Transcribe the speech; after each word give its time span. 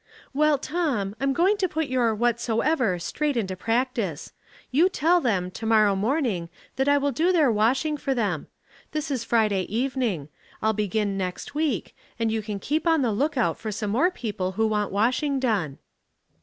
"Well, 0.33 0.57
Tom, 0.57 1.15
I'm 1.19 1.31
going 1.31 1.57
to 1.57 1.69
put 1.69 1.85
your' 1.85 2.15
whatso 2.15 2.61
ever' 2.61 2.97
straight 2.97 3.37
into 3.37 3.55
practice. 3.55 4.33
You 4.71 4.89
tell 4.89 5.21
them, 5.21 5.51
to 5.51 5.67
morrow 5.67 5.95
morning, 5.95 6.49
that 6.77 6.89
I 6.89 6.97
will 6.97 7.11
do 7.11 7.31
their 7.31 7.51
washing 7.51 7.97
for 7.97 8.15
them. 8.15 8.47
This 8.93 9.11
is 9.11 9.23
Friday 9.23 9.61
evening. 9.69 10.29
I'll 10.59 10.73
begin 10.73 11.19
next 11.19 11.53
week, 11.53 11.95
and 12.17 12.31
you 12.31 12.41
can 12.41 12.57
keep 12.59 12.87
on 12.87 13.03
the 13.03 13.11
lookout 13.13 13.59
for 13.59 13.71
some 13.71 13.91
more 13.91 14.09
people 14.09 14.53
who 14.53 14.65
want 14.65 14.91
washing 14.91 15.39
done." 15.39 15.77